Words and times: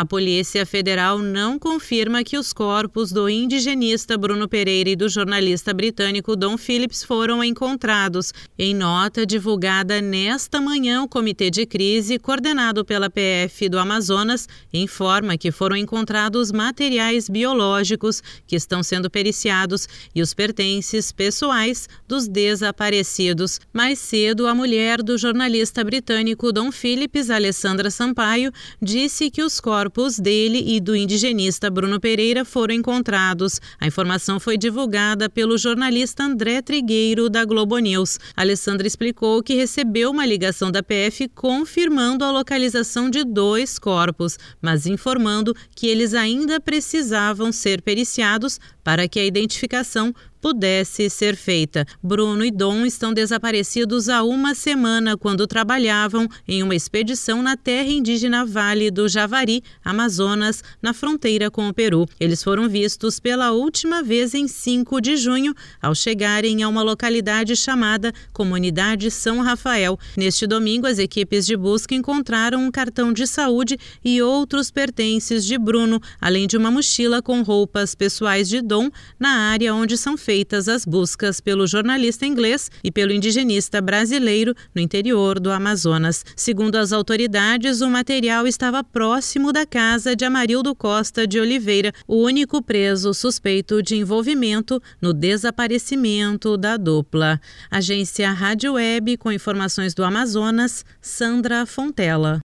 A 0.00 0.04
Polícia 0.06 0.64
Federal 0.64 1.18
não 1.18 1.58
confirma 1.58 2.24
que 2.24 2.38
os 2.38 2.54
corpos 2.54 3.12
do 3.12 3.28
indigenista 3.28 4.16
Bruno 4.16 4.48
Pereira 4.48 4.88
e 4.88 4.96
do 4.96 5.10
jornalista 5.10 5.74
britânico 5.74 6.34
Don 6.34 6.56
Phillips 6.56 7.04
foram 7.04 7.44
encontrados. 7.44 8.32
Em 8.58 8.74
nota 8.74 9.26
divulgada 9.26 10.00
nesta 10.00 10.58
manhã, 10.58 11.02
o 11.02 11.08
Comitê 11.08 11.50
de 11.50 11.66
Crise, 11.66 12.18
coordenado 12.18 12.82
pela 12.82 13.10
PF 13.10 13.68
do 13.68 13.78
Amazonas, 13.78 14.48
informa 14.72 15.36
que 15.36 15.52
foram 15.52 15.76
encontrados 15.76 16.50
materiais 16.50 17.28
biológicos 17.28 18.22
que 18.46 18.56
estão 18.56 18.82
sendo 18.82 19.10
periciados 19.10 19.86
e 20.14 20.22
os 20.22 20.32
pertences 20.32 21.12
pessoais 21.12 21.86
dos 22.08 22.26
desaparecidos. 22.26 23.60
Mais 23.70 23.98
cedo, 23.98 24.46
a 24.46 24.54
mulher 24.54 25.02
do 25.02 25.18
jornalista 25.18 25.84
britânico 25.84 26.50
Don 26.54 26.72
Phillips, 26.72 27.28
Alessandra 27.28 27.90
Sampaio, 27.90 28.50
disse 28.80 29.30
que 29.30 29.42
os 29.42 29.60
corpos 29.60 29.89
dele 30.20 30.62
e 30.66 30.80
do 30.80 30.94
indigenista 30.94 31.68
Bruno 31.68 31.98
Pereira 31.98 32.44
foram 32.44 32.74
encontrados. 32.74 33.60
A 33.80 33.86
informação 33.86 34.38
foi 34.38 34.56
divulgada 34.56 35.28
pelo 35.28 35.58
jornalista 35.58 36.22
André 36.22 36.62
Trigueiro, 36.62 37.28
da 37.28 37.44
Globo 37.44 37.76
News. 37.78 38.18
Alessandra 38.36 38.86
explicou 38.86 39.42
que 39.42 39.54
recebeu 39.54 40.10
uma 40.10 40.24
ligação 40.24 40.70
da 40.70 40.82
PF 40.82 41.28
confirmando 41.34 42.24
a 42.24 42.30
localização 42.30 43.10
de 43.10 43.24
dois 43.24 43.78
corpos, 43.78 44.38
mas 44.62 44.86
informando 44.86 45.54
que 45.74 45.88
eles 45.88 46.14
ainda 46.14 46.60
precisavam 46.60 47.50
ser 47.50 47.82
periciados 47.82 48.60
para 48.84 49.08
que 49.08 49.18
a 49.18 49.24
identificação 49.24 50.14
pudesse 50.40 51.10
ser 51.10 51.36
feita. 51.36 51.86
Bruno 52.02 52.44
e 52.44 52.50
Dom 52.50 52.86
estão 52.86 53.12
desaparecidos 53.12 54.08
há 54.08 54.22
uma 54.22 54.54
semana 54.54 55.16
quando 55.16 55.46
trabalhavam 55.46 56.26
em 56.48 56.62
uma 56.62 56.74
expedição 56.74 57.42
na 57.42 57.56
terra 57.56 57.90
indígena 57.90 58.44
Vale 58.44 58.90
do 58.90 59.08
Javari, 59.08 59.62
Amazonas, 59.84 60.62
na 60.80 60.94
fronteira 60.94 61.50
com 61.50 61.68
o 61.68 61.74
Peru. 61.74 62.06
Eles 62.18 62.42
foram 62.42 62.68
vistos 62.68 63.20
pela 63.20 63.52
última 63.52 64.02
vez 64.02 64.34
em 64.34 64.48
5 64.48 65.00
de 65.00 65.16
junho, 65.16 65.54
ao 65.80 65.94
chegarem 65.94 66.62
a 66.62 66.68
uma 66.68 66.82
localidade 66.82 67.54
chamada 67.54 68.12
Comunidade 68.32 69.10
São 69.10 69.42
Rafael. 69.42 69.98
Neste 70.16 70.46
domingo, 70.46 70.86
as 70.86 70.98
equipes 70.98 71.44
de 71.44 71.56
busca 71.56 71.94
encontraram 71.94 72.64
um 72.64 72.70
cartão 72.70 73.12
de 73.12 73.26
saúde 73.26 73.78
e 74.02 74.22
outros 74.22 74.70
pertences 74.70 75.44
de 75.44 75.58
Bruno, 75.58 76.00
além 76.20 76.46
de 76.46 76.56
uma 76.56 76.70
mochila 76.70 77.20
com 77.20 77.42
roupas 77.42 77.94
pessoais 77.94 78.48
de 78.48 78.62
Dom 78.62 78.88
na 79.18 79.50
área 79.50 79.74
onde 79.74 79.98
são 79.98 80.16
feitas 80.16 80.29
feitas 80.30 80.68
as 80.68 80.84
buscas 80.84 81.40
pelo 81.40 81.66
jornalista 81.66 82.24
inglês 82.24 82.70
e 82.84 82.92
pelo 82.92 83.10
indigenista 83.10 83.80
brasileiro 83.80 84.54
no 84.72 84.80
interior 84.80 85.40
do 85.40 85.50
Amazonas. 85.50 86.24
Segundo 86.36 86.76
as 86.76 86.92
autoridades, 86.92 87.80
o 87.80 87.90
material 87.90 88.46
estava 88.46 88.84
próximo 88.84 89.52
da 89.52 89.66
casa 89.66 90.14
de 90.14 90.24
Amarildo 90.24 90.72
Costa 90.72 91.26
de 91.26 91.40
Oliveira, 91.40 91.92
o 92.06 92.22
único 92.22 92.62
preso 92.62 93.12
suspeito 93.12 93.82
de 93.82 93.96
envolvimento 93.96 94.80
no 95.02 95.12
desaparecimento 95.12 96.56
da 96.56 96.76
dupla. 96.76 97.40
Agência 97.68 98.30
Rádio 98.30 98.74
Web 98.74 99.16
com 99.16 99.32
informações 99.32 99.94
do 99.94 100.04
Amazonas, 100.04 100.84
Sandra 101.02 101.66
Fontela. 101.66 102.38